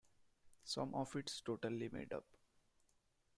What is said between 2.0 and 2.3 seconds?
up.